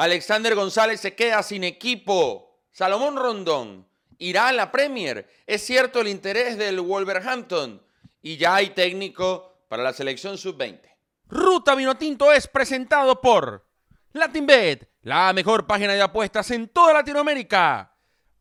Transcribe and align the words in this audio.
Alexander 0.00 0.54
González 0.54 0.98
se 0.98 1.14
queda 1.14 1.42
sin 1.42 1.62
equipo. 1.62 2.58
Salomón 2.72 3.16
Rondón 3.16 3.86
irá 4.16 4.48
a 4.48 4.52
la 4.52 4.72
Premier. 4.72 5.28
Es 5.46 5.62
cierto 5.62 6.00
el 6.00 6.08
interés 6.08 6.56
del 6.56 6.80
Wolverhampton 6.80 7.82
y 8.22 8.38
ya 8.38 8.54
hay 8.54 8.70
técnico 8.70 9.66
para 9.68 9.82
la 9.82 9.92
selección 9.92 10.38
sub-20. 10.38 10.80
Ruta 11.28 11.74
Vinotinto 11.74 12.32
es 12.32 12.48
presentado 12.48 13.20
por 13.20 13.68
LatinBet, 14.14 14.88
la 15.02 15.34
mejor 15.34 15.66
página 15.66 15.92
de 15.92 16.00
apuestas 16.00 16.50
en 16.50 16.68
toda 16.68 16.94
Latinoamérica. 16.94 17.94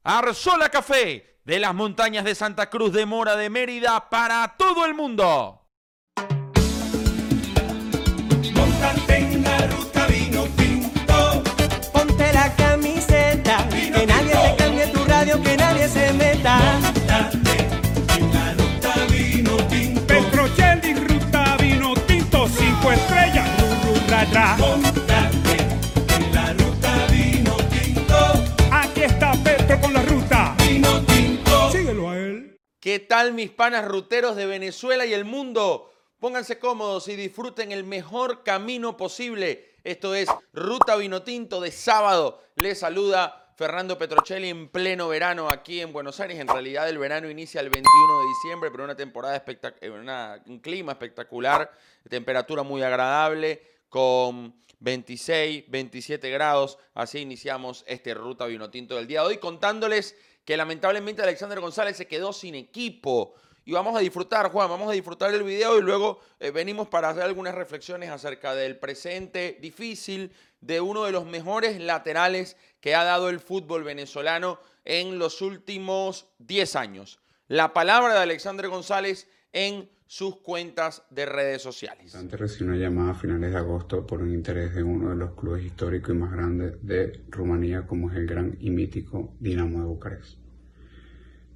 Arzola 0.03 0.69
Café, 0.69 1.41
de 1.43 1.59
las 1.59 1.75
montañas 1.75 2.23
de 2.23 2.35
Santa 2.35 2.69
Cruz 2.69 2.93
de 2.93 3.05
Mora 3.05 3.35
de 3.35 3.49
Mérida 3.49 4.09
para 4.09 4.55
todo 4.57 4.85
el 4.85 4.93
mundo. 4.93 5.58
Vino 27.11 27.55
tinto. 27.69 28.15
Aquí 28.71 29.03
está 29.03 29.33
Petro 29.43 29.79
con 29.79 29.93
la 29.93 30.01
ruta 30.03 30.55
vino 30.57 31.05
tinto. 31.05 31.71
Síguelo 31.71 32.09
a 32.09 32.17
él. 32.17 32.59
¿Qué 32.79 32.99
tal 32.99 33.33
mis 33.33 33.51
panas 33.51 33.85
ruteros 33.85 34.35
de 34.35 34.45
Venezuela 34.45 35.05
y 35.05 35.13
el 35.13 35.25
mundo? 35.25 35.91
Pónganse 36.19 36.59
cómodos 36.59 37.07
y 37.07 37.15
disfruten 37.15 37.71
el 37.71 37.83
mejor 37.83 38.43
camino 38.43 38.97
posible. 38.97 39.75
Esto 39.83 40.15
es 40.15 40.27
Ruta 40.53 40.95
Vino 40.95 41.21
Tinto 41.21 41.61
de 41.61 41.71
sábado. 41.71 42.43
Les 42.55 42.79
saluda 42.79 43.53
Fernando 43.55 43.97
Petrocelli 43.97 44.49
en 44.49 44.67
pleno 44.67 45.07
verano 45.07 45.49
aquí 45.49 45.79
en 45.79 45.93
Buenos 45.93 46.19
Aires. 46.19 46.39
En 46.39 46.47
realidad 46.47 46.89
el 46.89 46.97
verano 46.97 47.29
inicia 47.29 47.61
el 47.61 47.69
21 47.69 48.19
de 48.19 48.27
diciembre, 48.27 48.71
pero 48.71 48.83
una 48.83 48.95
temporada 48.95 49.35
espectacular, 49.35 50.41
un 50.45 50.59
clima 50.59 50.91
espectacular, 50.93 51.71
temperatura 52.09 52.63
muy 52.63 52.83
agradable 52.83 53.78
con 53.89 54.55
26, 54.79 55.65
27 55.67 56.29
grados. 56.29 56.77
Así 56.93 57.19
iniciamos 57.19 57.83
este 57.87 58.13
Ruta 58.13 58.45
Vinotinto 58.45 58.95
del 58.95 59.07
día 59.07 59.21
de 59.21 59.27
hoy, 59.27 59.37
contándoles 59.37 60.15
que 60.45 60.57
lamentablemente 60.57 61.21
Alexander 61.21 61.59
González 61.59 61.97
se 61.97 62.07
quedó 62.07 62.33
sin 62.33 62.55
equipo. 62.55 63.33
Y 63.65 63.73
vamos 63.73 63.95
a 63.95 63.99
disfrutar, 63.99 64.51
Juan, 64.51 64.69
vamos 64.69 64.89
a 64.89 64.93
disfrutar 64.93 65.31
el 65.33 65.43
video 65.43 65.77
y 65.77 65.81
luego 65.81 66.21
eh, 66.39 66.49
venimos 66.49 66.87
para 66.87 67.09
hacer 67.09 67.21
algunas 67.21 67.53
reflexiones 67.53 68.09
acerca 68.09 68.55
del 68.55 68.79
presente 68.79 69.59
difícil 69.61 70.33
de 70.59 70.81
uno 70.81 71.03
de 71.03 71.11
los 71.11 71.25
mejores 71.25 71.79
laterales 71.79 72.57
que 72.81 72.95
ha 72.95 73.03
dado 73.03 73.29
el 73.29 73.39
fútbol 73.39 73.83
venezolano 73.83 74.59
en 74.85 75.19
los 75.19 75.41
últimos 75.41 76.25
10 76.39 76.75
años. 76.77 77.19
La 77.47 77.73
palabra 77.73 78.15
de 78.15 78.21
Alexander 78.21 78.67
González 78.69 79.27
en 79.53 79.89
sus 80.09 80.37
cuentas 80.37 81.03
de 81.11 81.27
redes 81.27 81.61
sociales. 81.61 82.15
Antes 82.15 82.39
recibió 82.39 82.73
una 82.73 82.81
llamada 82.81 83.11
a 83.11 83.13
finales 83.13 83.51
de 83.51 83.57
agosto 83.57 84.07
por 84.07 84.23
un 84.23 84.33
interés 84.33 84.73
de 84.73 84.81
uno 84.81 85.11
de 85.11 85.15
los 85.15 85.35
clubes 85.35 85.63
históricos 85.63 86.15
y 86.15 86.17
más 86.17 86.31
grandes 86.31 86.77
de 86.81 87.25
Rumanía 87.29 87.85
como 87.85 88.09
es 88.09 88.17
el 88.17 88.25
gran 88.25 88.57
y 88.59 88.71
mítico 88.71 89.35
Dinamo 89.39 89.81
de 89.81 89.85
Bucarest. 89.85 90.39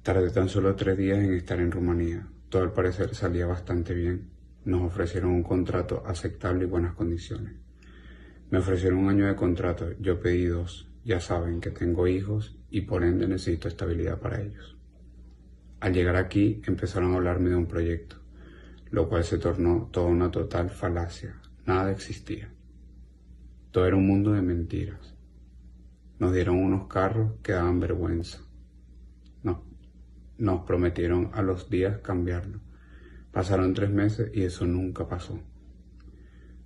Tardé 0.04 0.30
tan 0.30 0.48
solo 0.48 0.76
tres 0.76 0.96
días 0.96 1.18
en 1.18 1.34
estar 1.34 1.58
en 1.58 1.72
Rumanía. 1.72 2.28
Todo 2.48 2.62
al 2.62 2.72
parecer 2.72 3.16
salía 3.16 3.44
bastante 3.44 3.92
bien. 3.92 4.30
Nos 4.64 4.82
ofrecieron 4.82 5.32
un 5.32 5.42
contrato 5.42 6.04
aceptable 6.06 6.62
y 6.62 6.68
buenas 6.68 6.94
condiciones. 6.94 7.54
Me 8.50 8.58
ofrecieron 8.58 9.00
un 9.00 9.08
año 9.08 9.26
de 9.26 9.34
contrato, 9.34 9.90
yo 9.98 10.20
pedí 10.20 10.44
dos. 10.44 10.88
Ya 11.04 11.18
saben 11.18 11.60
que 11.60 11.72
tengo 11.72 12.06
hijos 12.06 12.56
y 12.70 12.82
por 12.82 13.02
ende 13.02 13.26
necesito 13.26 13.66
estabilidad 13.66 14.20
para 14.20 14.40
ellos. 14.40 14.76
Al 15.80 15.92
llegar 15.92 16.14
aquí 16.14 16.62
empezaron 16.68 17.14
a 17.14 17.16
hablarme 17.16 17.50
de 17.50 17.56
un 17.56 17.66
proyecto 17.66 18.23
lo 18.94 19.08
cual 19.08 19.24
se 19.24 19.38
tornó 19.38 19.88
toda 19.90 20.06
una 20.06 20.30
total 20.30 20.70
falacia. 20.70 21.34
Nada 21.66 21.90
existía. 21.90 22.48
Todo 23.72 23.86
era 23.86 23.96
un 23.96 24.06
mundo 24.06 24.30
de 24.30 24.40
mentiras. 24.40 25.16
Nos 26.20 26.32
dieron 26.32 26.58
unos 26.58 26.86
carros 26.86 27.32
que 27.42 27.50
daban 27.50 27.80
vergüenza. 27.80 28.38
No, 29.42 29.64
nos 30.38 30.64
prometieron 30.64 31.32
a 31.34 31.42
los 31.42 31.68
días 31.68 31.98
cambiarlo. 32.02 32.60
Pasaron 33.32 33.74
tres 33.74 33.90
meses 33.90 34.30
y 34.32 34.44
eso 34.44 34.64
nunca 34.64 35.08
pasó. 35.08 35.40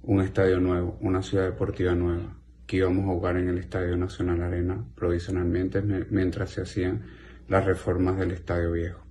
Un 0.02 0.20
estadio 0.20 0.60
nuevo, 0.60 0.98
una 1.00 1.22
ciudad 1.22 1.46
deportiva 1.46 1.94
nueva, 1.94 2.36
que 2.66 2.76
íbamos 2.76 3.04
a 3.04 3.14
jugar 3.14 3.38
en 3.38 3.48
el 3.48 3.56
Estadio 3.56 3.96
Nacional 3.96 4.42
Arena 4.42 4.84
provisionalmente 4.94 5.80
mientras 5.80 6.50
se 6.50 6.60
hacían 6.60 7.04
las 7.48 7.64
reformas 7.64 8.18
del 8.18 8.32
Estadio 8.32 8.72
Viejo 8.72 9.07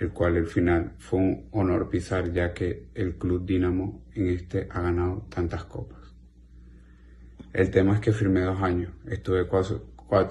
el 0.00 0.12
cual 0.12 0.36
al 0.36 0.46
final 0.46 0.94
fue 0.98 1.18
un 1.18 1.48
honor 1.52 1.90
pisar 1.90 2.32
ya 2.32 2.54
que 2.54 2.88
el 2.94 3.18
Club 3.18 3.44
Dinamo 3.44 4.06
en 4.14 4.28
este 4.28 4.66
ha 4.70 4.80
ganado 4.80 5.26
tantas 5.28 5.64
copas. 5.64 5.98
El 7.52 7.70
tema 7.70 7.94
es 7.94 8.00
que 8.00 8.12
firmé 8.12 8.40
dos 8.40 8.62
años, 8.62 8.92
estuve 9.06 9.46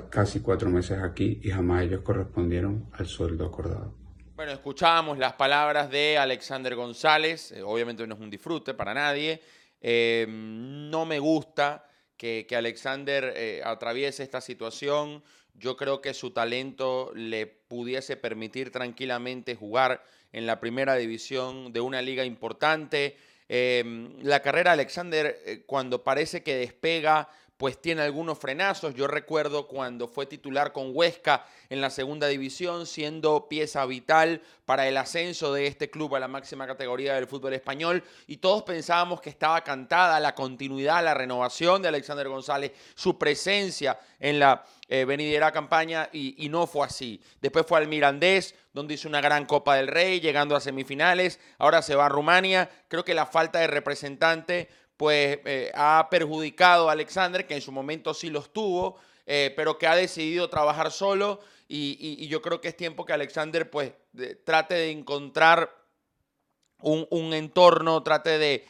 casi 0.09 0.39
cuatro 0.39 0.69
meses 0.71 0.97
aquí 1.03 1.39
y 1.43 1.51
jamás 1.51 1.83
ellos 1.83 2.01
correspondieron 2.01 2.89
al 2.93 3.05
sueldo 3.05 3.45
acordado. 3.45 3.93
Bueno, 4.35 4.53
escuchábamos 4.53 5.19
las 5.19 5.33
palabras 5.33 5.91
de 5.91 6.17
Alexander 6.17 6.73
González, 6.75 7.51
eh, 7.51 7.61
obviamente 7.61 8.07
no 8.07 8.15
es 8.15 8.21
un 8.21 8.29
disfrute 8.29 8.73
para 8.73 8.95
nadie, 8.95 9.39
eh, 9.81 10.25
no 10.27 11.05
me 11.05 11.19
gusta 11.19 11.85
que, 12.17 12.47
Alexander 12.57 13.33
eh, 13.35 13.61
atraviese 13.63 14.23
esta 14.23 14.41
situación, 14.41 15.23
yo 15.59 15.75
creo 15.77 16.01
que 16.01 16.13
su 16.13 16.31
talento 16.31 17.11
le 17.13 17.45
pudiese 17.45 18.17
permitir 18.17 18.71
tranquilamente 18.71 19.55
jugar 19.55 20.03
en 20.31 20.45
la 20.45 20.59
primera 20.59 20.95
división 20.95 21.73
de 21.73 21.81
una 21.81 22.01
liga 22.01 22.25
importante. 22.25 23.17
Em, 23.47 24.13
la 24.21 24.41
carrera 24.41 24.71
de 24.71 24.81
Alexander, 24.81 25.41
eh, 25.45 25.63
cuando 25.65 26.03
parece 26.03 26.43
que 26.43 26.55
despega, 26.55 27.29
pues 27.59 27.81
tiene 27.81 28.03
algunos 28.03 28.39
frenazos. 28.39 28.95
Yo 28.95 29.05
recuerdo 29.05 29.67
cuando 29.67 30.07
fue 30.07 30.25
titular 30.25 30.71
con 30.71 30.91
Huesca 30.93 31.45
en 31.69 31.81
la 31.81 31.89
segunda 31.89 32.27
división, 32.27 32.85
siendo 32.85 33.49
pieza 33.49 33.85
vital 33.85 34.41
para 34.63 34.87
el 34.87 34.95
ascenso 34.95 35.51
de 35.51 35.67
este 35.67 35.89
club 35.89 36.15
a 36.15 36.21
la 36.21 36.29
máxima 36.29 36.65
categoría 36.65 37.15
del 37.15 37.27
fútbol 37.27 37.53
español. 37.53 38.01
Y 38.27 38.37
todos 38.37 38.63
pensábamos 38.63 39.19
que 39.19 39.29
estaba 39.29 39.61
cantada 39.61 40.21
la 40.21 40.35
continuidad, 40.35 41.03
la 41.03 41.13
renovación 41.13 41.81
de 41.81 41.89
Alexander 41.89 42.29
González, 42.29 42.71
su 42.95 43.17
presencia 43.17 43.99
en 44.21 44.39
la 44.39 44.63
eh, 44.87 45.03
venidera 45.03 45.51
campaña, 45.51 46.07
y, 46.13 46.47
no 46.49 46.65
fue 46.65 46.87
así. 46.87 47.21
Después 47.41 47.65
fue 47.67 47.77
al 47.77 47.89
Mirandés, 47.89 48.55
donde 48.71 48.93
hizo 48.93 49.09
una 49.09 49.19
gran 49.19 49.45
Copa 49.45 49.75
del 49.75 49.89
Rey, 49.89 50.21
llegando 50.21 50.55
a 50.55 50.61
semifinales. 50.61 51.41
Ahora 51.57 51.81
se 51.81 51.95
va 51.95 52.05
a 52.05 52.09
Rumania. 52.09 52.69
Creo 52.87 53.03
que 53.03 53.13
la 53.13 53.25
falta 53.25 53.59
de 53.59 53.67
representante 53.67 54.69
pues 54.99 55.39
eh, 55.45 55.71
ha 55.75 56.09
perjudicado 56.11 56.89
a 56.89 56.91
Alexander, 56.91 57.47
que 57.47 57.55
en 57.55 57.61
su 57.61 57.71
momento 57.71 58.13
sí 58.13 58.29
los 58.29 58.51
tuvo, 58.51 58.97
eh, 59.25 59.53
pero 59.55 59.77
que 59.77 59.87
ha 59.87 59.95
decidido 59.95 60.49
trabajar 60.49 60.91
solo. 60.91 61.39
Y, 61.69 62.27
yo 62.27 62.41
creo 62.41 62.59
que 62.59 62.67
es 62.67 62.75
tiempo 62.75 63.05
que 63.05 63.13
Alexander 63.13 63.69
pues 63.69 63.93
trate 64.43 64.73
de 64.73 64.91
encontrar 64.91 65.73
un, 66.81 67.33
entorno, 67.33 68.03
trate 68.03 68.37
de, 68.37 68.65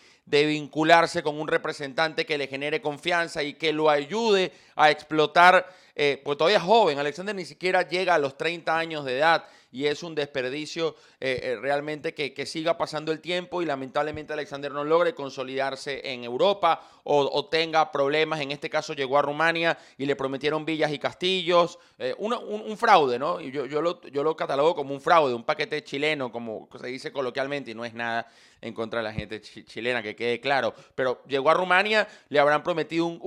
vincularse 0.45 1.23
con 1.23 1.39
un 1.41 1.47
representante 1.47 2.27
que 2.27 2.37
le 2.37 2.45
genere 2.45 2.79
confianza 2.79 3.41
y 3.41 3.55
que 3.55 3.73
lo 3.73 3.89
ayude 3.89 4.51
a 4.75 4.91
explotar, 4.91 5.67
eh, 5.95 6.21
pues 6.23 6.37
todavía 6.37 6.59
es 6.59 6.63
joven, 6.63 6.99
Alexander 6.99 7.33
ni 7.33 7.45
siquiera 7.45 7.87
llega 7.89 8.13
a 8.13 8.19
los 8.19 8.37
30 8.37 8.77
años 8.77 9.03
de 9.03 9.17
edad 9.17 9.45
y 9.71 9.85
es 9.85 10.03
un 10.03 10.15
desperdicio 10.15 10.95
eh, 11.19 11.39
eh, 11.43 11.55
realmente 11.61 12.13
que, 12.13 12.45
siga 12.45 12.77
pasando 12.77 13.11
el 13.11 13.19
tiempo 13.19 13.61
y 13.61 13.65
lamentablemente 13.65 14.33
Alexander 14.33 14.71
no 14.71 14.83
logre 14.83 15.13
consolidarse 15.13 16.01
en 16.11 16.23
Europa 16.23 16.81
o, 17.03 17.45
tenga 17.45 17.91
problemas. 17.91 18.39
En 18.41 18.51
este 18.51 18.69
caso 18.69 18.93
llegó 18.93 19.17
a 19.17 19.21
Rumania 19.21 19.77
y 19.97 20.05
le 20.05 20.15
prometieron 20.15 20.65
villas 20.65 20.91
y 20.91 20.99
castillos. 20.99 21.79
Eh, 21.97 22.15
un, 22.17 22.77
fraude, 22.77 23.19
¿no? 23.19 23.41
Yo, 23.41 23.65
yo, 23.65 23.81
lo, 23.81 24.01
yo 24.03 24.23
lo 24.23 24.35
catalogo 24.35 24.75
como 24.75 24.93
un 24.93 25.01
fraude, 25.01 25.33
un 25.33 25.43
paquete 25.43 25.83
chileno, 25.83 26.31
como 26.31 26.69
se 26.79 26.87
dice 26.87 27.11
coloquialmente, 27.11 27.71
y 27.71 27.73
no 27.73 27.83
es 27.83 27.93
nada 27.93 28.27
en 28.61 28.73
contra 28.73 28.99
de 28.99 29.03
la 29.03 29.13
gente 29.13 29.41
chilena, 29.41 30.03
que 30.03 30.15
quede 30.15 30.39
claro. 30.39 30.73
Pero 30.95 31.23
llegó 31.27 31.49
a 31.49 31.55
Rumania, 31.55 32.07
le 32.29 32.39
habrán 32.39 32.63
prometido 32.63 33.05
un, 33.05 33.19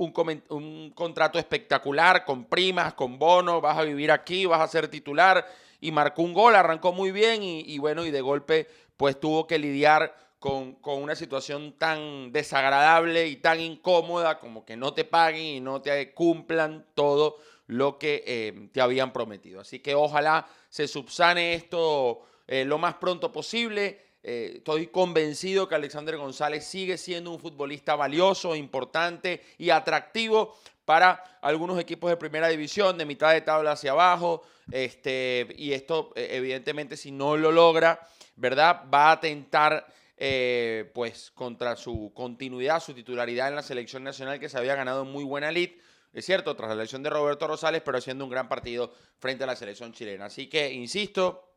un 0.49 0.91
contrato 0.91 1.37
espectacular, 1.37 2.25
con 2.25 2.45
primas, 2.45 2.93
con 2.93 3.19
bonos, 3.19 3.61
vas 3.61 3.77
a 3.77 3.83
vivir 3.83 4.11
aquí, 4.11 4.45
vas 4.45 4.61
a 4.61 4.67
ser 4.67 4.87
titular 4.87 5.45
y 5.83 5.91
marcó 5.91 6.21
un 6.21 6.33
gol, 6.33 6.55
arrancó 6.55 6.93
muy 6.93 7.11
bien 7.11 7.43
y, 7.43 7.77
bueno, 7.77 8.05
y 8.05 8.11
de 8.11 8.21
golpe 8.21 8.67
pues 8.95 9.19
tuvo 9.19 9.45
que 9.47 9.59
lidiar 9.59 10.15
con, 10.39 10.77
una 10.81 11.13
situación 11.13 11.73
tan 11.77 12.31
desagradable 12.31 13.27
y 13.27 13.35
tan 13.35 13.59
incómoda 13.59 14.39
como 14.39 14.63
que 14.63 14.77
no 14.77 14.93
te 14.93 15.03
paguen 15.03 15.41
y 15.41 15.59
no 15.59 15.81
te 15.81 16.13
cumplan 16.13 16.85
todo 16.95 17.37
lo 17.67 17.99
que 17.99 18.23
eh, 18.25 18.69
te 18.71 18.79
habían 18.79 19.11
prometido. 19.11 19.59
Así 19.59 19.79
que 19.79 19.93
ojalá 19.93 20.47
se 20.69 20.87
subsane 20.87 21.53
esto 21.53 22.21
eh, 22.47 22.63
lo 22.63 22.77
más 22.77 22.95
pronto 22.95 23.33
posible. 23.33 23.99
Eh, 24.23 24.53
estoy 24.59 24.87
convencido 24.87 25.67
que 25.67 25.75
Alexander 25.75 26.15
González 26.15 26.63
sigue 26.63 26.97
siendo 26.97 27.29
un 27.29 27.39
futbolista 27.39 27.97
valioso, 27.97 28.55
importante 28.55 29.41
y 29.57 29.69
atractivo 29.69 30.55
para 30.85 31.23
algunos 31.41 31.79
equipos 31.79 32.09
de 32.09 32.17
primera 32.17 32.47
división, 32.47 32.97
de 32.97 33.05
mitad 33.05 33.31
de 33.31 33.41
tabla 33.41 33.73
hacia 33.73 33.91
abajo. 33.91 34.43
Este, 34.71 35.47
y 35.57 35.73
esto, 35.73 36.11
eh, 36.15 36.29
evidentemente, 36.31 36.97
si 36.97 37.11
no 37.11 37.37
lo 37.37 37.51
logra, 37.51 37.99
¿verdad? 38.35 38.83
Va 38.93 39.09
a 39.09 39.11
atentar 39.13 39.85
eh, 40.17 40.91
pues 40.93 41.31
contra 41.31 41.75
su 41.75 42.11
continuidad, 42.13 42.81
su 42.81 42.93
titularidad 42.93 43.49
en 43.49 43.55
la 43.55 43.63
selección 43.63 44.03
nacional 44.03 44.39
que 44.39 44.49
se 44.49 44.57
había 44.57 44.75
ganado 44.75 45.05
muy 45.05 45.23
buena 45.23 45.51
lid. 45.51 45.71
Es 46.13 46.25
cierto, 46.25 46.55
tras 46.55 46.69
la 46.69 46.75
elección 46.75 47.01
de 47.01 47.09
Roberto 47.09 47.47
Rosales, 47.47 47.81
pero 47.83 47.97
haciendo 47.97 48.23
un 48.23 48.29
gran 48.29 48.47
partido 48.47 48.93
frente 49.17 49.43
a 49.43 49.47
la 49.47 49.55
selección 49.55 49.93
chilena. 49.93 50.25
Así 50.25 50.47
que, 50.47 50.71
insisto, 50.71 51.49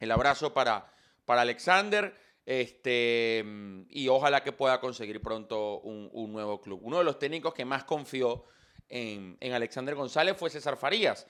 el 0.00 0.10
abrazo 0.10 0.52
para, 0.52 0.92
para 1.24 1.42
Alexander. 1.42 2.14
Este, 2.46 3.44
y 3.90 4.06
ojalá 4.06 4.44
que 4.44 4.52
pueda 4.52 4.80
conseguir 4.80 5.20
pronto 5.20 5.80
un, 5.80 6.32
nuevo 6.32 6.60
club. 6.60 6.78
Uno 6.82 6.98
de 6.98 7.04
los 7.04 7.18
técnicos 7.18 7.52
que 7.52 7.64
más 7.64 7.82
confió 7.82 8.44
en, 8.88 9.36
Alexander 9.52 9.96
González 9.96 10.36
fue 10.38 10.48
César 10.48 10.76
Farías. 10.76 11.26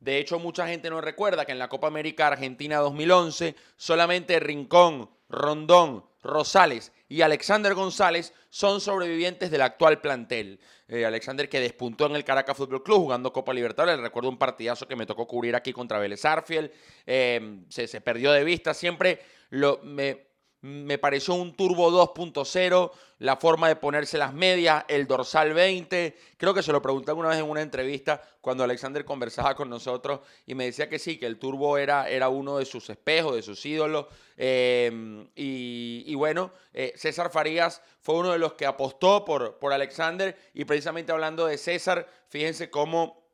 De 0.00 0.18
hecho, 0.18 0.38
mucha 0.38 0.66
gente 0.66 0.88
no 0.88 1.02
recuerda 1.02 1.44
que 1.44 1.52
en 1.52 1.58
la 1.58 1.68
Copa 1.68 1.88
América 1.88 2.26
Argentina 2.28 2.78
2011 2.78 3.54
solamente 3.76 4.40
Rincón, 4.40 5.10
Rondón, 5.28 6.06
Rosales 6.22 6.92
y 7.08 7.20
Alexander 7.20 7.74
González 7.74 8.32
son 8.48 8.80
sobrevivientes 8.80 9.50
del 9.50 9.60
actual 9.60 10.00
plantel. 10.00 10.58
Eh, 10.88 11.04
Alexander 11.04 11.48
que 11.48 11.60
despuntó 11.60 12.06
en 12.06 12.16
el 12.16 12.24
Caracas 12.24 12.56
Fútbol 12.56 12.82
Club 12.82 13.00
jugando 13.00 13.32
Copa 13.32 13.52
Libertadores. 13.52 14.00
Recuerdo 14.00 14.30
un 14.30 14.38
partidazo 14.38 14.88
que 14.88 14.96
me 14.96 15.06
tocó 15.06 15.26
cubrir 15.26 15.54
aquí 15.54 15.72
contra 15.72 15.98
Vélez 15.98 16.24
Arfiel. 16.24 16.72
Eh, 17.06 17.60
se, 17.68 17.86
se, 17.86 18.00
perdió 18.00 18.32
de 18.32 18.44
vista. 18.44 18.74
Siempre 18.74 19.20
lo, 19.50 19.80
me, 19.82 20.26
me 20.66 20.98
pareció 20.98 21.34
un 21.34 21.54
turbo 21.54 21.90
2.0, 21.90 22.90
la 23.20 23.36
forma 23.36 23.68
de 23.68 23.76
ponerse 23.76 24.18
las 24.18 24.34
medias, 24.34 24.84
el 24.88 25.06
dorsal 25.06 25.54
20. 25.54 26.16
Creo 26.36 26.52
que 26.52 26.62
se 26.62 26.72
lo 26.72 26.82
pregunté 26.82 27.12
alguna 27.12 27.28
vez 27.28 27.38
en 27.38 27.48
una 27.48 27.62
entrevista 27.62 28.20
cuando 28.40 28.64
Alexander 28.64 29.04
conversaba 29.04 29.54
con 29.54 29.70
nosotros 29.70 30.20
y 30.44 30.54
me 30.56 30.64
decía 30.64 30.88
que 30.88 30.98
sí, 30.98 31.18
que 31.18 31.26
el 31.26 31.38
turbo 31.38 31.78
era, 31.78 32.08
era 32.10 32.28
uno 32.28 32.58
de 32.58 32.64
sus 32.64 32.90
espejos, 32.90 33.36
de 33.36 33.42
sus 33.42 33.64
ídolos. 33.64 34.06
Em, 34.36 35.28
y, 35.36 36.14
bueno, 36.16 36.50
eh, 36.72 36.92
César 36.96 37.30
Farías 37.30 37.80
fue 38.00 38.16
uno 38.16 38.32
de 38.32 38.38
los 38.38 38.54
que 38.54 38.66
apostó 38.66 39.24
por, 39.24 39.58
por 39.58 39.72
Alexander 39.72 40.36
y 40.52 40.64
precisamente 40.64 41.12
hablando 41.12 41.46
de 41.46 41.58
César, 41.58 42.08
fíjense 42.28 42.70
cómo 42.70 43.24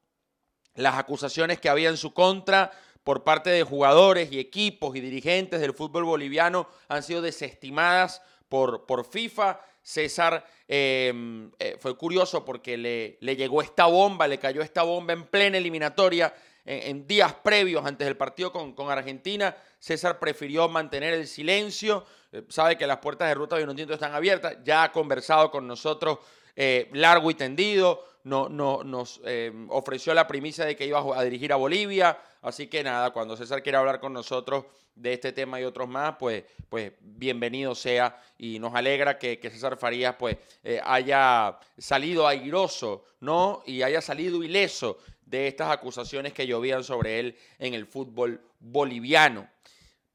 las 0.74 0.96
acusaciones 0.96 1.60
que 1.60 1.70
había 1.70 1.88
en 1.88 1.96
su 1.96 2.12
contra 2.12 2.72
por 3.04 3.24
parte 3.24 3.50
de 3.50 3.62
jugadores 3.62 4.30
y 4.32 4.38
equipos 4.38 4.94
y 4.96 5.00
dirigentes 5.00 5.60
del 5.60 5.74
fútbol 5.74 6.04
boliviano 6.04 6.68
han 6.88 7.02
sido 7.02 7.22
desestimadas 7.22 8.22
por, 8.48 8.86
por 8.86 9.04
FIFA. 9.04 9.60
César 9.82 10.46
em, 10.68 11.50
eh, 11.58 11.76
fue 11.80 11.96
curioso 11.96 12.44
porque 12.44 12.76
le, 12.76 13.18
le, 13.20 13.34
llegó 13.34 13.62
esta 13.62 13.86
bomba, 13.86 14.28
le 14.28 14.38
cayó 14.38 14.62
esta 14.62 14.84
bomba 14.84 15.12
en 15.12 15.24
plena 15.24 15.58
eliminatoria, 15.58 16.32
en, 16.64 17.06
días 17.08 17.34
previos 17.42 17.84
antes 17.84 18.06
del 18.06 18.16
partido 18.16 18.52
con, 18.52 18.72
con, 18.74 18.90
Argentina. 18.90 19.56
César 19.80 20.20
prefirió 20.20 20.68
mantener 20.68 21.14
el 21.14 21.26
silencio, 21.26 22.06
eh, 22.30 22.44
sabe 22.48 22.78
que 22.78 22.86
las 22.86 22.98
puertas 22.98 23.28
de 23.28 23.34
Ruta 23.34 23.56
Vinotinto 23.56 23.94
están 23.94 24.14
abiertas, 24.14 24.58
ya 24.64 24.84
ha 24.84 24.92
conversado 24.92 25.50
con 25.50 25.66
nosotros 25.66 26.18
eh, 26.56 26.88
largo 26.92 27.30
y 27.30 27.34
tendido, 27.34 28.04
no, 28.24 28.48
no, 28.48 28.84
nos 28.84 29.20
ofreció 29.68 30.14
la 30.14 30.28
primicia 30.28 30.64
de 30.64 30.76
que 30.76 30.86
iba 30.86 31.00
a 31.18 31.24
dirigir 31.24 31.52
a 31.52 31.56
Bolivia, 31.56 32.18
Así 32.42 32.66
que 32.66 32.82
nada, 32.82 33.12
cuando 33.12 33.36
César 33.36 33.62
quiera 33.62 33.78
hablar 33.78 34.00
con 34.00 34.12
nosotros 34.12 34.64
de 34.96 35.12
este 35.12 35.32
tema 35.32 35.60
y 35.60 35.64
otros 35.64 35.88
más, 35.88 36.16
pues, 36.18 36.42
pues 36.68 36.92
bienvenido 37.00 37.72
sea 37.72 38.20
y 38.36 38.58
nos 38.58 38.74
alegra 38.74 39.16
que, 39.16 39.38
César 39.40 39.76
Farías 39.76 40.16
pues 40.18 40.36
eh, 40.64 40.80
haya 40.84 41.56
salido 41.78 42.26
airoso, 42.26 43.04
¿no? 43.20 43.62
Y 43.64 43.82
haya 43.82 44.00
salido 44.00 44.42
ileso 44.42 44.98
de 45.24 45.46
estas 45.46 45.70
acusaciones 45.70 46.32
que 46.32 46.48
llovían 46.48 46.82
sobre 46.82 47.20
él 47.20 47.38
en 47.60 47.74
el 47.74 47.86
fútbol 47.86 48.40
boliviano. 48.58 49.48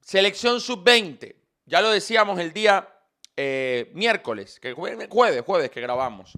Selección 0.02 0.60
sub-20, 0.60 1.34
ya 1.66 1.80
lo 1.80 1.92
decíamos 1.92 2.40
el 2.40 2.52
día 2.52 2.88
eh, 3.38 3.92
miércoles, 3.94 4.60
que 4.60 4.74
jueves, 4.74 5.08
jueves 5.10 5.72
que 5.72 5.80
grabamos. 5.82 6.34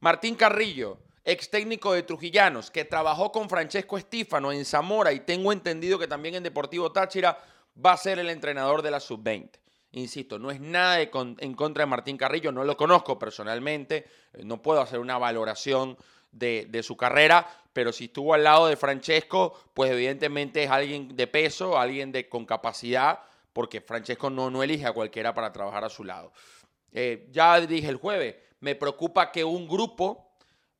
Martín 0.00 0.36
Carrillo, 0.36 0.98
ex 1.24 1.50
técnico 1.50 1.92
de 1.92 2.04
Trujillanos, 2.04 2.70
que 2.70 2.84
trabajó 2.84 3.30
con 3.32 3.48
Francesco 3.50 3.98
Estífano 3.98 4.52
en 4.52 4.64
Zamora 4.64 5.12
y 5.12 5.20
tengo 5.20 5.52
entendido 5.52 5.98
que 5.98 6.06
también 6.06 6.36
en 6.36 6.42
Deportivo 6.42 6.92
Táchira 6.92 7.38
va 7.84 7.92
a 7.92 7.96
ser 7.96 8.18
el 8.18 8.30
entrenador 8.30 8.82
de 8.82 8.90
la 8.90 9.00
sub-20. 9.00 9.50
Insisto, 9.92 10.38
no 10.38 10.50
es 10.50 10.60
nada 10.60 11.00
en 11.00 11.54
contra 11.54 11.82
de 11.82 11.86
Martín 11.86 12.16
Carrillo, 12.16 12.52
no 12.52 12.62
lo 12.62 12.76
conozco 12.76 13.18
personalmente, 13.18 14.06
eh, 14.32 14.42
no 14.44 14.62
puedo 14.62 14.80
hacer 14.80 15.00
una 15.00 15.18
valoración 15.18 15.96
de, 16.30 16.82
su 16.82 16.96
carrera, 16.96 17.46
pero 17.72 17.92
si 17.92 18.04
estuvo 18.04 18.34
al 18.34 18.44
lado 18.44 18.68
de 18.68 18.76
Francesco, 18.76 19.58
pues 19.74 19.90
evidentemente 19.90 20.64
es 20.64 20.70
alguien 20.70 21.16
de 21.16 21.26
peso, 21.26 21.78
alguien 21.78 22.12
de, 22.12 22.28
con 22.28 22.44
capacidad, 22.44 23.20
porque 23.52 23.80
Francesco 23.80 24.30
no, 24.30 24.62
elige 24.62 24.86
a 24.86 24.92
cualquiera 24.92 25.34
para 25.34 25.52
trabajar 25.52 25.84
a 25.84 25.88
su 25.88 26.04
lado. 26.04 26.32
Eh, 26.92 27.28
ya 27.30 27.60
dije 27.60 27.88
el 27.88 27.96
jueves, 27.96 28.36
me 28.60 28.74
preocupa 28.74 29.30
que 29.30 29.44
un 29.44 29.68
grupo 29.68 30.32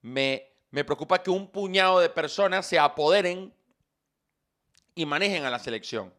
me, 0.02 0.46
me 0.70 0.84
preocupa 0.84 1.22
que 1.22 1.30
un 1.30 1.50
puñado 1.50 2.00
de 2.00 2.08
personas 2.08 2.66
se 2.66 2.78
apoderen 2.78 3.54
y 4.94 5.06
manejen 5.06 5.44
a 5.44 5.50
la 5.50 5.58
selección. 5.58 6.12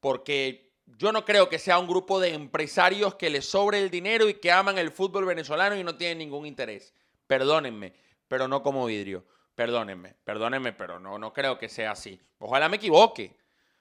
Porque 0.00 0.72
yo 0.96 1.12
no 1.12 1.24
creo 1.24 1.48
que 1.48 1.58
sea 1.58 1.78
un 1.78 1.86
grupo 1.86 2.20
de 2.20 2.34
empresarios 2.34 3.16
que 3.16 3.30
les 3.30 3.48
sobre 3.48 3.78
el 3.78 3.90
dinero 3.90 4.28
y 4.28 4.34
que 4.34 4.50
aman 4.50 4.78
el 4.78 4.90
fútbol 4.90 5.26
venezolano 5.26 5.76
y 5.76 5.84
no 5.84 5.96
tienen 5.96 6.18
ningún 6.18 6.46
interés. 6.46 6.94
Perdónenme, 7.26 7.92
pero 8.26 8.48
no 8.48 8.62
como 8.62 8.86
vidrio. 8.86 9.24
Perdónenme, 9.54 10.14
perdónenme, 10.24 10.72
pero 10.72 10.98
no, 11.00 11.18
no 11.18 11.32
creo 11.32 11.58
que 11.58 11.68
sea 11.68 11.90
así. 11.90 12.20
Ojalá 12.38 12.68
me 12.68 12.76
equivoque. 12.76 13.36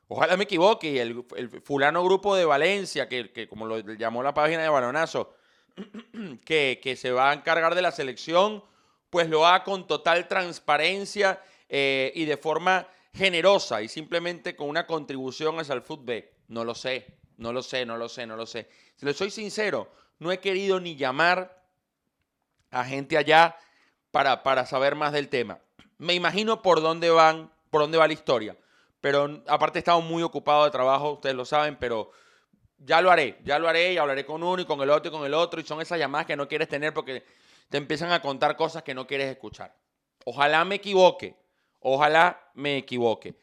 Ojalá 0.07 0.37
me 0.37 0.45
equivoque. 0.45 0.91
Y 0.91 0.99
el, 0.99 1.23
fulano 1.63 2.03
grupo 2.03 2.35
de 2.35 2.45
Valencia, 2.45 3.07
que, 3.07 3.47
como 3.47 3.65
lo 3.65 3.79
llamó 3.79 4.23
la 4.23 4.33
página 4.33 4.63
de 4.63 4.69
Balonazo, 4.69 5.35
que, 6.45 6.79
que 6.81 6.95
se 6.95 7.11
va 7.11 7.31
a 7.31 7.33
encargar 7.33 7.75
de 7.75 7.81
la 7.81 7.91
selección 7.91 8.63
pues 9.09 9.29
lo 9.29 9.45
haga 9.45 9.63
con 9.63 9.87
total 9.87 10.27
transparencia 10.27 11.41
eh, 11.69 12.11
y 12.15 12.25
de 12.25 12.37
forma 12.37 12.87
generosa 13.13 13.81
y 13.81 13.87
simplemente 13.87 14.55
con 14.55 14.69
una 14.69 14.85
contribución 14.85 15.59
hacia 15.59 15.75
el 15.75 15.81
fútbol. 15.81 16.25
No 16.47 16.63
lo 16.63 16.75
sé, 16.75 17.17
no 17.37 17.53
lo 17.53 17.63
sé, 17.63 17.85
no 17.85 17.97
lo 17.97 18.09
sé, 18.09 18.25
no 18.25 18.35
lo 18.35 18.45
sé. 18.45 18.69
Si 18.95 19.05
le 19.05 19.13
soy 19.13 19.31
sincero, 19.31 19.91
no 20.19 20.31
he 20.31 20.39
querido 20.39 20.79
ni 20.79 20.95
llamar 20.95 21.63
a 22.71 22.83
gente 22.83 23.17
allá 23.17 23.57
para, 24.11 24.43
para 24.43 24.65
saber 24.65 24.95
más 24.95 25.13
del 25.13 25.29
tema. 25.29 25.59
Me 25.97 26.13
imagino 26.13 26.61
por 26.61 26.81
dónde 26.81 27.09
van, 27.09 27.51
por 27.69 27.81
dónde 27.81 27.97
va 27.97 28.07
la 28.07 28.13
historia. 28.13 28.57
Pero 29.01 29.43
aparte 29.47 29.79
he 29.79 29.81
estado 29.81 30.01
muy 30.01 30.23
ocupado 30.23 30.65
de 30.65 30.71
trabajo, 30.71 31.13
ustedes 31.13 31.35
lo 31.35 31.45
saben, 31.45 31.75
pero 31.77 32.11
ya 32.77 33.01
lo 33.01 33.11
haré, 33.11 33.39
ya 33.43 33.59
lo 33.59 33.67
haré 33.67 33.93
y 33.93 33.97
hablaré 33.97 34.25
con 34.25 34.43
uno 34.43 34.61
y 34.61 34.65
con 34.65 34.81
el 34.81 34.89
otro 34.89 35.09
y 35.09 35.11
con 35.11 35.25
el 35.25 35.33
otro. 35.33 35.59
Y 35.59 35.63
son 35.63 35.81
esas 35.81 35.99
llamadas 35.99 36.27
que 36.27 36.35
no 36.35 36.47
quieres 36.47 36.67
tener 36.67 36.93
porque 36.93 37.23
te 37.69 37.77
empiezan 37.77 38.11
a 38.11 38.21
contar 38.21 38.55
cosas 38.55 38.83
que 38.83 38.93
no 38.93 39.07
quieres 39.07 39.29
escuchar. 39.29 39.75
Ojalá 40.25 40.65
me 40.65 40.75
equivoque, 40.75 41.35
ojalá 41.79 42.51
me 42.53 42.77
equivoque. 42.77 43.35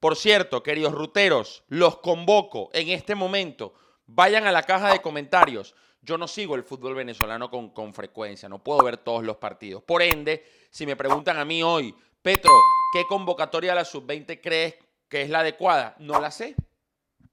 Por 0.00 0.16
cierto, 0.16 0.62
queridos 0.62 0.92
ruteros, 0.92 1.64
los 1.68 1.98
convoco 1.98 2.70
en 2.72 2.90
este 2.90 3.14
momento. 3.14 3.74
Vayan 4.06 4.46
a 4.46 4.52
la 4.52 4.62
caja 4.62 4.92
de 4.92 5.00
comentarios. 5.00 5.74
Yo 6.02 6.18
no 6.18 6.28
sigo 6.28 6.54
el 6.54 6.62
fútbol 6.62 6.94
venezolano 6.94 7.50
con, 7.50 7.70
con 7.70 7.92
frecuencia, 7.92 8.48
no 8.48 8.62
puedo 8.62 8.84
ver 8.84 8.98
todos 8.98 9.24
los 9.24 9.36
partidos. 9.38 9.82
Por 9.82 10.02
ende, 10.02 10.44
si 10.70 10.86
me 10.86 10.94
preguntan 10.94 11.38
a 11.38 11.44
mí 11.44 11.62
hoy, 11.62 11.94
Petro, 12.22 12.52
¿qué 12.92 13.04
convocatoria 13.06 13.72
a 13.72 13.76
la 13.76 13.84
sub-20 13.84 14.40
crees 14.40 14.74
que 15.08 15.22
es 15.22 15.30
la 15.30 15.40
adecuada? 15.40 15.94
No 15.98 16.20
la 16.20 16.30
sé. 16.30 16.56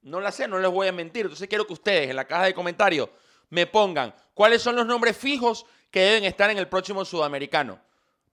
No 0.01 0.19
la 0.19 0.31
sé, 0.31 0.47
no 0.47 0.59
les 0.59 0.69
voy 0.69 0.87
a 0.87 0.91
mentir. 0.91 1.23
Entonces 1.25 1.47
quiero 1.47 1.65
que 1.65 1.73
ustedes 1.73 2.09
en 2.09 2.15
la 2.15 2.25
caja 2.25 2.43
de 2.45 2.53
comentarios 2.53 3.09
me 3.49 3.67
pongan 3.67 4.13
cuáles 4.33 4.61
son 4.61 4.75
los 4.75 4.85
nombres 4.85 5.15
fijos 5.15 5.65
que 5.91 6.01
deben 6.01 6.25
estar 6.25 6.49
en 6.49 6.57
el 6.57 6.67
próximo 6.67 7.05
sudamericano 7.05 7.79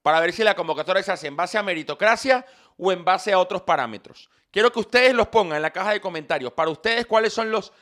para 0.02 0.20
ver 0.20 0.32
si 0.32 0.42
la 0.42 0.54
convocatoria 0.54 1.02
se 1.02 1.12
hace 1.12 1.26
en 1.26 1.36
base 1.36 1.58
a 1.58 1.62
meritocracia 1.62 2.44
o 2.78 2.90
en 2.90 3.04
base 3.04 3.32
a 3.32 3.38
otros 3.38 3.62
parámetros. 3.62 4.30
Quiero 4.50 4.72
que 4.72 4.80
ustedes 4.80 5.14
los 5.14 5.28
pongan 5.28 5.56
en 5.56 5.62
la 5.62 5.70
caja 5.70 5.92
de 5.92 6.00
comentarios. 6.00 6.52
Para 6.52 6.70
ustedes, 6.70 7.06
¿cuáles 7.06 7.32
son 7.32 7.50
los... 7.50 7.72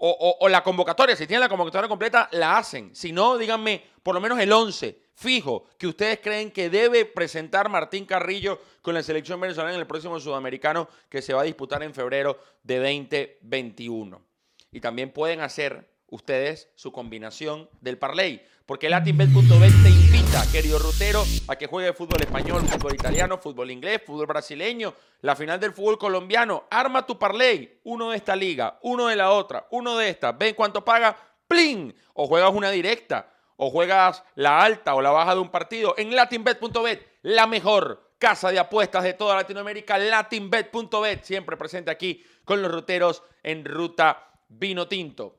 O, 0.00 0.48
la 0.48 0.62
convocatoria, 0.62 1.16
si 1.16 1.26
tienen 1.26 1.40
la 1.40 1.48
convocatoria 1.48 1.88
completa, 1.88 2.28
la 2.32 2.56
hacen. 2.56 2.94
Si 2.94 3.10
no, 3.10 3.36
díganme 3.36 3.82
por 4.02 4.14
lo 4.14 4.20
menos 4.20 4.38
el 4.38 4.52
11 4.52 5.08
fijo 5.14 5.64
que 5.76 5.88
ustedes 5.88 6.20
creen 6.22 6.52
que 6.52 6.70
debe 6.70 7.04
presentar 7.04 7.68
Martín 7.68 8.04
Carrillo 8.04 8.60
con 8.82 8.94
la 8.94 9.02
selección 9.02 9.40
venezolana 9.40 9.74
en 9.74 9.80
el 9.80 9.86
próximo 9.88 10.20
sudamericano 10.20 10.88
que 11.08 11.22
se 11.22 11.34
va 11.34 11.40
a 11.40 11.44
disputar 11.44 11.82
en 11.82 11.92
febrero 11.92 12.38
de 12.62 12.78
2021. 12.78 14.22
Y 14.70 14.80
también 14.80 15.10
pueden 15.10 15.40
hacer 15.40 15.90
ustedes 16.06 16.68
su 16.76 16.92
combinación 16.92 17.68
del 17.80 17.98
parlay. 17.98 18.42
Porque 18.66 18.88
latinbet.bet 18.88 19.72
invita, 20.08 20.42
querido 20.50 20.78
rutero, 20.78 21.22
a 21.48 21.56
que 21.56 21.66
juegue 21.66 21.92
fútbol 21.92 22.22
español, 22.22 22.66
fútbol 22.66 22.94
italiano, 22.94 23.36
fútbol 23.36 23.70
inglés, 23.70 24.00
fútbol 24.06 24.26
brasileño, 24.26 24.94
la 25.20 25.36
final 25.36 25.60
del 25.60 25.74
fútbol 25.74 25.98
colombiano. 25.98 26.64
Arma 26.70 27.04
tu 27.04 27.18
parlay, 27.18 27.80
uno 27.84 28.10
de 28.10 28.16
esta 28.16 28.34
liga, 28.34 28.78
uno 28.82 29.08
de 29.08 29.16
la 29.16 29.30
otra, 29.32 29.66
uno 29.70 29.98
de 29.98 30.08
esta. 30.08 30.32
Ven 30.32 30.54
cuánto 30.54 30.82
paga, 30.82 31.14
¡plin! 31.46 31.94
O 32.14 32.26
juegas 32.26 32.54
una 32.54 32.70
directa, 32.70 33.30
o 33.56 33.70
juegas 33.70 34.22
la 34.34 34.62
alta 34.62 34.94
o 34.94 35.02
la 35.02 35.10
baja 35.10 35.34
de 35.34 35.40
un 35.40 35.50
partido 35.50 35.94
en 35.98 36.16
latinbet.bet, 36.16 37.06
la 37.22 37.46
mejor 37.46 38.14
casa 38.18 38.50
de 38.50 38.58
apuestas 38.58 39.04
de 39.04 39.12
toda 39.12 39.36
Latinoamérica, 39.36 39.98
latinbet.bet, 39.98 41.22
siempre 41.22 41.58
presente 41.58 41.90
aquí 41.90 42.24
con 42.44 42.62
los 42.62 42.72
ruteros 42.72 43.22
en 43.42 43.62
ruta 43.62 44.30
vino 44.48 44.88
tinto. 44.88 45.38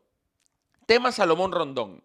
Tema 0.85 1.11
Salomón 1.11 1.51
Rondón. 1.51 2.03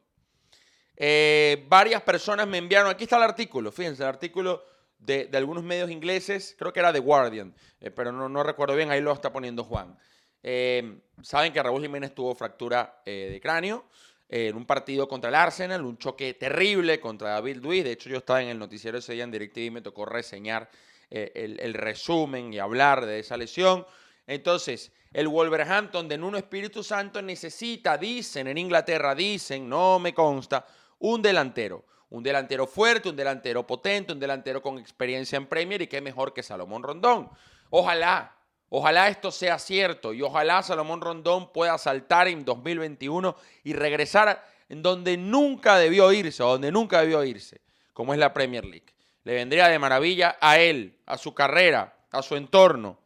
Eh, 0.97 1.34
varias 1.57 2.03
personas 2.03 2.47
me 2.47 2.59
enviaron, 2.59 2.91
aquí 2.91 3.05
está 3.05 3.17
el 3.17 3.23
artículo, 3.23 3.73
fíjense, 3.73 4.03
el 4.03 4.09
artículo 4.09 4.65
de, 4.99 5.29
algunos 5.35 5.63
medios 5.63 5.91
ingleses, 5.91 6.55
creo 6.59 6.73
que 6.73 6.81
era 6.81 6.93
The 6.93 7.01
Guardian, 7.01 7.55
eh, 7.81 7.91
pero 7.91 8.13
no, 8.13 8.29
no, 8.29 8.43
recuerdo 8.43 8.75
bien, 8.77 8.91
ahí 8.91 9.01
lo 9.01 9.13
está 9.13 9.33
poniendo 9.33 9.65
Juan. 9.65 9.99
Eh, 10.43 10.99
saben 11.23 11.53
que 11.53 11.63
Raúl 11.63 11.83
Jiménez 11.83 12.15
tuvo 12.15 12.35
fractura 12.35 13.01
de 13.05 13.41
cráneo 13.43 13.87
en 14.29 14.57
un 14.57 14.67
partido 14.67 15.09
contra 15.09 15.29
el 15.29 15.35
Arsenal, 15.35 15.85
un 15.85 15.97
choque 15.97 16.35
terrible 16.35 17.01
contra 17.01 17.31
David 17.31 17.59
Luiz. 17.59 17.85
De 17.85 17.93
hecho, 17.93 18.11
yo 18.11 18.19
estaba 18.19 18.43
en 18.43 18.49
el 18.49 18.59
noticiero 18.59 18.99
ese 18.99 19.15
día 19.15 19.25
en 19.25 19.31
DirecTV 19.31 19.61
y 19.61 19.71
me 19.71 19.81
tocó 19.81 20.05
reseñar 20.05 20.69
el, 21.09 21.61
el, 21.61 21.75
resumen 21.75 22.53
y 22.53 22.59
hablar 22.59 23.07
de 23.07 23.21
esa 23.21 23.37
lesión. 23.37 23.87
Entonces, 24.27 24.93
el 25.15 25.29
Wolverhampton 25.29 26.09
de 26.09 26.19
Nuno 26.19 26.37
Espíritu 26.37 26.83
Santo 26.83 27.23
necesita, 27.23 27.97
dicen 27.97 28.49
en 28.49 28.59
Inglaterra, 28.59 29.15
dicen, 29.15 29.69
no 29.69 30.01
me 30.01 30.13
consta, 30.13 30.67
un 31.05 31.21
delantero. 31.21 31.85
Un 32.09 32.23
delantero 32.23 32.67
fuerte, 32.67 33.11
un 33.11 33.17
delantero 33.17 33.67
potente, 33.67 34.15
un 34.15 34.21
delantero 34.21 34.63
con 34.63 34.79
experiencia 34.79 35.37
en 35.37 35.47
Premier 35.47 35.83
y 35.83 35.87
qué 35.87 36.01
mejor 36.01 36.33
que 36.33 36.43
Salomón 36.43 36.83
Rondón. 36.83 37.29
Ojalá, 37.69 38.35
ojalá 38.71 39.09
esto 39.09 39.31
sea 39.31 39.59
cierto 39.59 40.15
y 40.15 40.23
ojalá 40.23 40.63
Salomón 40.63 41.03
Rondón 41.03 41.53
pueda 41.53 41.77
saltar 41.77 42.29
en 42.29 42.45
2021 42.45 43.37
y 43.65 43.75
regresar 43.75 44.47
en 44.71 44.81
donde 44.83 45.19
nunca 45.19 45.77
debió 45.77 46.11
irse 46.11 46.43
o 46.43 46.53
donde 46.53 46.73
nunca 46.73 47.01
debió 47.01 47.23
irse, 47.23 47.61
como 47.93 48.15
es 48.15 48.19
la 48.19 48.33
Premier 48.33 48.65
League. 48.65 48.95
Le 49.25 49.35
vendría 49.35 49.69
de 49.69 49.79
maravilla 49.79 50.39
a 50.41 50.59
él, 50.59 50.97
a 51.05 51.19
su 51.19 51.35
carrera, 51.35 51.99
a 52.13 52.23
su 52.23 52.37
entorno, 52.37 52.99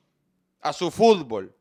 a 0.60 0.72
su 0.72 0.92
fútbol 0.92 1.56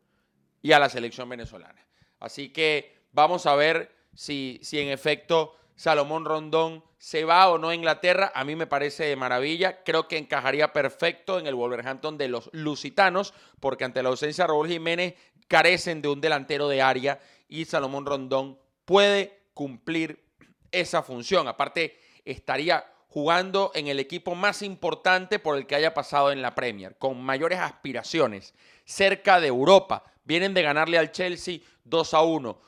y 0.62 0.72
a 0.72 0.80
la 0.80 0.90
selección 0.90 1.30
venezolana. 1.30 1.88
Así 2.20 2.50
que 2.50 2.96
vamos 3.12 3.48
a 3.48 3.56
ver 3.56 3.96
si, 4.14 4.60
si 4.62 4.80
en 4.80 4.90
efecto 4.90 5.56
Salomón 5.78 6.26
Rondón 6.26 6.84
se 6.98 7.24
va 7.24 7.50
o 7.50 7.60
no 7.60 7.70
a 7.70 7.76
Inglaterra, 7.76 8.32
a 8.34 8.44
mí 8.44 8.56
me 8.56 8.66
parece 8.66 9.06
de 9.06 9.16
maravilla. 9.16 9.84
Creo 9.84 10.08
que 10.08 10.18
encajaría 10.18 10.74
perfecto 10.74 11.38
en 11.38 11.46
el 11.46 11.54
Wolverhampton 11.54 12.18
de 12.18 12.28
los 12.28 12.50
lusitanos, 12.52 13.36
porque 13.60 13.86
ante 13.86 14.02
la 14.02 14.10
ausencia 14.10 14.44
de 14.44 14.48
Raúl 14.48 14.68
Jiménez 14.68 15.14
carecen 15.48 16.02
de 16.02 16.10
un 16.10 16.20
delantero 16.20 16.68
de 16.68 16.82
área 16.82 17.20
y 17.48 17.66
Salomón 17.66 18.08
Rondón 18.08 18.60
puede 18.86 19.40
cumplir 19.54 20.26
esa 20.72 21.04
función. 21.04 21.48
Aparte, 21.48 22.00
estaría 22.26 22.84
jugando 23.08 23.72
en 23.76 23.88
el 23.88 24.00
equipo 24.00 24.34
más 24.34 24.64
importante 24.64 25.38
por 25.38 25.58
el 25.58 25.68
que 25.68 25.76
haya 25.76 25.94
pasado 25.94 26.32
en 26.32 26.42
la 26.42 26.56
Premier, 26.56 26.98
con 26.98 27.22
mayores 27.22 27.60
aspiraciones, 27.60 28.56
cerca 28.84 29.40
de 29.40 29.48
Europa. 29.48 30.04
Vienen 30.24 30.56
de 30.56 30.64
ganarle 30.64 30.98
al 30.98 31.12
Chelsea 31.12 31.60
2 31.86 32.14
a 32.16 32.22
1 32.22 32.60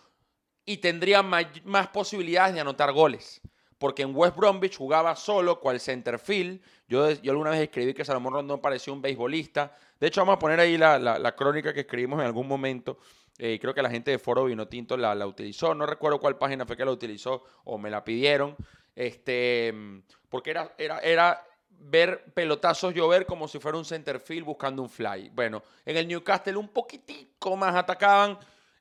y 0.70 0.78
tendría 0.78 1.24
más 1.24 1.88
posibilidades 1.88 2.54
de 2.54 2.60
anotar 2.60 2.92
goles. 2.92 3.42
Porque 3.80 4.04
en 4.04 4.16
West 4.16 4.36
Bromwich 4.36 4.78
jugaba 4.78 5.16
solo, 5.16 5.60
cual 5.60 5.80
centerfield. 5.80 6.62
Yo, 6.88 7.10
yo 7.10 7.32
alguna 7.32 7.50
vez 7.50 7.62
escribí 7.62 7.92
que 7.96 8.06
Salomón 8.06 8.34
Rondón 8.34 8.62
parecía 8.62 8.94
un 8.94 9.02
beisbolista. 9.02 9.76
De 10.00 10.06
hecho, 10.06 10.22
vamos 10.22 10.36
a 10.36 10.40
poner 10.40 10.60
ahí 10.60 10.78
la, 10.78 11.34
crónica 11.36 11.74
que 11.74 11.80
escribimos 11.80 12.20
en 12.20 12.28
algún 12.28 12.48
momento. 12.48 13.00
Eh, 13.40 13.58
creo 13.60 13.74
que 13.74 13.82
la 13.82 13.90
gente 13.90 14.12
de 14.12 14.20
Foro 14.20 14.46
Vino 14.46 14.68
Tinto 14.68 14.96
la, 14.96 15.16
la, 15.16 15.26
utilizó. 15.26 15.74
No 15.74 15.88
recuerdo 15.88 16.20
cuál 16.20 16.38
página 16.38 16.68
fue 16.68 16.78
que 16.78 16.86
la 16.86 16.92
utilizó 16.92 17.44
o 17.64 17.80
me 17.80 17.90
la 17.90 18.04
pidieron. 18.04 18.56
Este, 18.96 19.74
porque 20.30 20.52
era, 20.52 20.76
era, 20.78 21.00
era 21.00 21.44
ver 21.80 22.26
pelotazos 22.36 22.94
llover 22.94 23.26
como 23.26 23.48
si 23.48 23.58
fuera 23.58 23.76
un 23.76 23.86
centerfield 23.86 24.46
buscando 24.46 24.84
un 24.84 24.90
fly. 24.90 25.32
Bueno, 25.34 25.64
en 25.84 25.98
el 25.98 26.08
Newcastle 26.08 26.58
un 26.58 26.68
poquitico 26.68 27.58
más 27.58 27.76
atacaban 27.76 28.38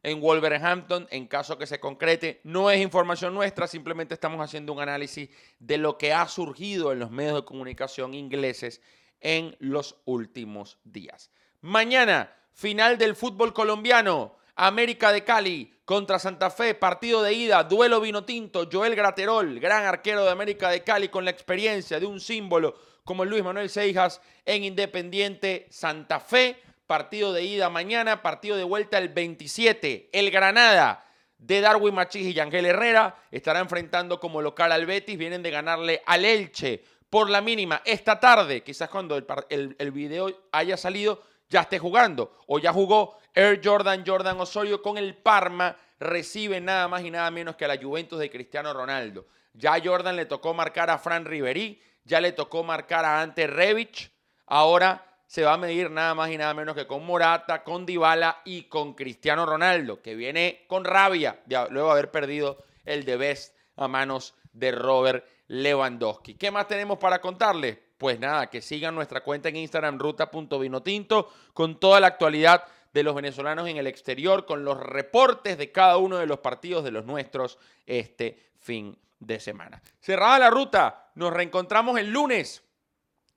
en 0.09 0.21
Wolverhampton 0.21 1.07
en 1.11 1.27
caso 1.27 1.59
que 1.59 1.67
se 1.67 1.81
concrete. 1.81 2.41
No 2.45 2.71
es 2.71 2.81
información 2.81 3.35
nuestra, 3.35 3.67
simplemente 3.67 4.15
estamos 4.15 4.41
haciendo 4.41 4.73
un 4.73 4.81
análisis 4.81 5.29
de 5.59 5.79
lo 5.79 5.99
que 5.99 6.13
ha 6.13 6.27
surgido 6.29 6.93
en 6.93 6.99
los 6.99 7.11
medios 7.11 7.37
de 7.37 7.45
comunicación 7.45 8.15
ingleses 8.15 8.81
en 9.21 9.57
los 9.59 9.97
últimos 10.05 10.79
días. 10.85 11.31
Mañana, 11.61 12.33
final 12.53 12.99
del 12.99 13.15
fútbol 13.15 13.53
colombiano. 13.53 14.37
América 14.61 15.13
de 15.13 15.23
Cali 15.23 15.73
contra 15.85 16.19
Santa 16.19 16.51
Fe, 16.51 16.75
partido 16.75 17.23
de 17.23 17.33
ida, 17.33 17.63
duelo 17.63 18.01
vino 18.01 18.25
tinto, 18.25 18.69
Joel 18.71 18.97
Graterol, 18.97 19.61
gran 19.61 19.85
arquero 19.85 20.25
de 20.25 20.33
América 20.33 20.69
de 20.69 20.83
Cali 20.83 21.09
con 21.09 21.25
la 21.25 21.31
experiencia 21.31 22.01
de 22.01 22.07
un 22.07 22.19
símbolo 22.19 22.75
como 23.05 23.25
Luis 23.25 23.45
Manuel 23.45 23.71
Seijas 23.71 24.21
en 24.45 24.65
Independiente 24.65 25.69
Santa 25.71 26.19
Fe 26.19 26.61
partido 26.89 27.35
de 27.35 27.45
ida 27.45 27.69
mañana, 27.69 28.23
partido 28.23 28.57
de 28.57 28.65
vuelta 28.65 28.99
el 28.99 29.11
27. 29.11 30.09
El 30.11 30.31
Granada 30.33 31.05
de 31.37 31.61
Darwin 31.61 31.95
Machís 31.95 32.27
y 32.27 32.33
Yangel 32.33 32.65
Herrera 32.65 33.15
estará 33.31 33.61
enfrentando 33.61 34.19
como 34.19 34.41
local 34.43 34.73
al 34.73 34.87
Betis. 34.87 35.19
Vienen 35.19 35.43
de 35.43 35.51
ganarle 35.51 36.03
al 36.07 36.25
Elche 36.25 36.83
por 37.11 37.29
la 37.29 37.43
mínima 37.43 37.83
esta 37.85 38.19
tarde. 38.19 38.63
Quizás 38.63 38.89
cuando 38.89 39.17
el, 39.17 39.77
el, 39.79 39.93
video 39.93 40.33
haya 40.51 40.79
salido 40.79 41.23
ya 41.51 41.61
esté 41.61 41.79
jugando. 41.79 42.39
O 42.47 42.59
ya 42.59 42.73
jugó 42.73 43.19
Air 43.35 43.61
Jordan 43.63 44.03
Jordan 44.05 44.41
Osorio 44.41 44.81
con 44.81 44.97
el 44.97 45.15
Parma. 45.15 45.77
Recibe 46.01 46.59
nada 46.59 46.89
más 46.89 47.03
y 47.03 47.11
nada 47.11 47.31
menos 47.31 47.55
que 47.57 47.67
a 47.67 47.69
la 47.69 47.77
Juventus 47.77 48.19
de 48.19 48.31
Cristiano 48.31 48.73
Ronaldo. 48.73 49.27
Ya 49.53 49.75
a 49.75 49.81
Jordan 49.85 50.17
le 50.17 50.25
tocó 50.25 50.55
marcar 50.55 50.89
a 50.89 50.97
Fran 50.97 51.27
Riverí. 51.27 51.83
Ya 52.05 52.23
le 52.23 52.33
tocó 52.33 52.65
marcar 52.65 53.05
a 53.05 53.21
Ante 53.21 53.47
Revich. 53.47 54.11
Ahora 54.47 55.08
se 55.29 55.45
va 55.45 55.53
a 55.53 55.59
medir 55.59 55.91
nada 55.91 56.15
más 56.15 56.31
y 56.31 56.39
nada 56.39 56.55
menos 56.55 56.75
que 56.75 56.87
con 56.87 57.05
Morata, 57.05 57.63
con 57.63 57.85
Dybala 57.85 58.41
y 58.47 58.63
con 58.63 58.95
Cristiano 58.95 59.45
Ronaldo, 59.45 60.01
que 60.01 60.15
viene 60.15 60.65
con 60.67 60.87
rabia 60.87 61.41
luego 61.71 61.89
de 61.89 61.93
haber 61.93 62.11
perdido 62.11 62.65
el 62.87 63.05
de 63.05 63.19
Best 63.19 63.55
a 63.77 63.89
manos 63.89 64.35
de 64.55 64.73
Robert 64.73 65.27
Lewandowski. 65.49 66.35
¿Qué 66.35 66.51
más 66.51 66.67
tenemos 66.67 66.99
para 66.99 67.21
contarles? 67.21 67.79
Pues 67.99 68.19
nada, 68.19 68.49
que 68.49 68.63
sigan 68.63 68.95
nuestra 68.95 69.23
cuenta 69.23 69.51
en 69.51 69.57
Instagram 69.57 69.99
ruta.vinotinto 69.99 71.31
con 71.53 71.79
toda 71.79 72.01
la 72.01 72.07
actualidad 72.07 72.65
de 72.95 73.03
los 73.03 73.15
venezolanos 73.15 73.69
en 73.69 73.77
el 73.77 73.87
exterior, 73.87 74.47
con 74.47 74.65
los 74.65 74.81
reportes 74.81 75.59
de 75.59 75.71
cada 75.71 75.99
uno 75.99 76.17
de 76.17 76.27
los 76.27 76.39
partidos 76.39 76.85
de 76.85 76.91
los 76.91 77.05
nuestros 77.05 77.59
este 77.85 78.53
fin 78.61 78.97
de 79.21 79.41
semana. 79.41 79.83
Cerrada 80.01 80.39
la 80.39 80.51
ruta, 80.51 81.11
nos 81.17 81.35
reencontramos 81.35 81.99
el 81.99 82.11
lunes 82.11 82.63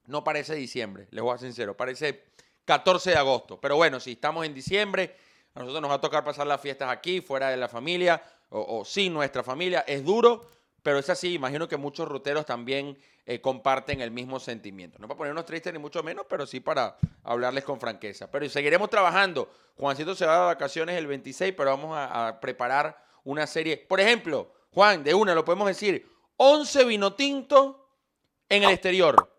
no 0.07 0.23
parece 0.23 0.55
diciembre, 0.55 1.07
les 1.11 1.23
voy 1.23 1.33
a 1.33 1.37
ser 1.37 1.49
sincero, 1.49 1.75
parece 1.75 2.23
14 2.65 3.11
de 3.11 3.17
agosto. 3.17 3.59
Pero 3.59 3.75
bueno, 3.75 3.99
si 3.99 4.13
estamos 4.13 4.45
en 4.45 4.53
diciembre, 4.53 5.15
a 5.53 5.59
nosotros 5.59 5.81
nos 5.81 5.91
va 5.91 5.95
a 5.95 6.01
tocar 6.01 6.23
pasar 6.23 6.47
las 6.47 6.61
fiestas 6.61 6.89
aquí, 6.89 7.21
fuera 7.21 7.49
de 7.49 7.57
la 7.57 7.67
familia 7.67 8.21
o, 8.49 8.83
sin 8.85 9.13
nuestra 9.13 9.43
familia. 9.43 9.83
Es 9.87 10.03
duro, 10.03 10.47
pero 10.83 10.99
es 10.99 11.09
así. 11.09 11.33
Imagino 11.33 11.67
que 11.67 11.77
muchos 11.77 12.07
ruteros 12.07 12.45
también 12.45 12.97
eh, 13.25 13.41
comparten 13.41 14.01
el 14.01 14.11
mismo 14.11 14.39
sentimiento. 14.39 14.99
No 14.99 15.07
para 15.07 15.17
ponernos 15.17 15.45
tristes 15.45 15.73
ni 15.73 15.79
mucho 15.79 16.03
menos, 16.03 16.25
pero 16.29 16.45
sí 16.45 16.59
para 16.59 16.97
hablarles 17.23 17.63
con 17.63 17.79
franqueza. 17.79 18.29
Pero 18.29 18.47
seguiremos 18.49 18.89
trabajando. 18.89 19.51
Juancito 19.77 20.15
se 20.15 20.25
va 20.25 20.39
de 20.39 20.45
vacaciones 20.45 20.97
el 20.97 21.07
26, 21.07 21.53
pero 21.55 21.71
vamos 21.71 21.97
a, 21.97 22.27
a 22.27 22.39
preparar 22.39 23.03
una 23.23 23.47
serie. 23.47 23.77
Por 23.77 23.99
ejemplo, 23.99 24.51
Juan, 24.73 25.03
de 25.03 25.13
una, 25.13 25.35
lo 25.35 25.43
podemos 25.43 25.67
decir, 25.67 26.09
11 26.37 26.85
vino 26.85 27.13
tinto 27.13 27.89
en 28.47 28.63
el 28.63 28.71
exterior. 28.71 29.31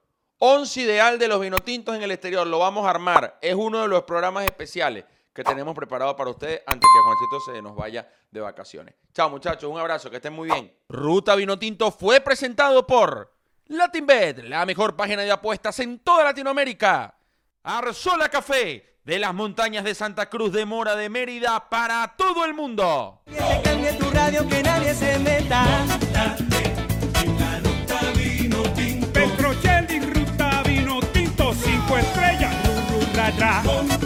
Once 0.44 0.80
ideal 0.80 1.20
de 1.20 1.28
los 1.28 1.40
vinotintos 1.40 1.94
en 1.94 2.02
el 2.02 2.11
exterior. 2.11 2.44
Lo 2.44 2.58
vamos 2.58 2.84
a 2.84 2.90
armar. 2.90 3.38
Es 3.40 3.54
uno 3.54 3.82
de 3.82 3.87
los 3.87 4.02
programas 4.02 4.44
especiales 4.44 5.04
que 5.32 5.44
tenemos 5.44 5.72
preparado 5.72 6.16
para 6.16 6.30
ustedes 6.30 6.62
antes 6.66 6.80
que 6.92 7.00
Juancito 7.00 7.52
se 7.52 7.62
nos 7.62 7.76
vaya 7.76 8.08
de 8.28 8.40
vacaciones. 8.40 8.96
Chao 9.14 9.30
muchachos, 9.30 9.70
un 9.70 9.78
abrazo, 9.78 10.11
que 10.11 10.16
estén 10.16 10.32
muy 10.32 10.50
bien. 10.50 10.75
Ruta 10.88 11.37
Vinotinto 11.37 11.92
fue 11.92 12.20
presentado 12.20 12.84
por 12.84 13.32
LatinBet, 13.66 14.38
la 14.49 14.66
mejor 14.66 14.96
página 14.96 15.22
de 15.22 15.30
apuestas 15.30 15.78
en 15.78 16.00
toda 16.00 16.25
Latinoamérica. 16.25 17.14
Arzola 17.62 18.28
Café, 18.28 18.99
de 19.04 19.18
las 19.20 19.32
montañas 19.32 19.84
de 19.84 19.94
Santa 19.94 20.28
Cruz 20.28 20.52
de 20.52 20.66
Mora 20.66 20.96
de 20.96 21.08
Mérida 21.08 21.68
para 21.70 22.16
todo 22.16 22.44
el 22.44 22.52
mundo. 22.52 23.22
Que 23.26 23.92
tu 23.92 24.11
radio, 24.11 24.49
que 24.49 24.61
nadie 24.61 24.92
se 24.92 25.20
meta. 25.20 25.87
atrás. 33.29 34.01